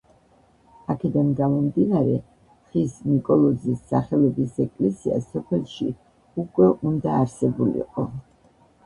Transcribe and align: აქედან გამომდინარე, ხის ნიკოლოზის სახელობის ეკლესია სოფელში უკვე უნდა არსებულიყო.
აქედან 0.91 1.27
გამომდინარე, 1.39 2.15
ხის 2.71 2.95
ნიკოლოზის 3.09 3.83
სახელობის 3.91 4.57
ეკლესია 4.65 5.19
სოფელში 5.27 5.91
უკვე 6.45 6.71
უნდა 6.93 7.13
არსებულიყო. 7.19 8.07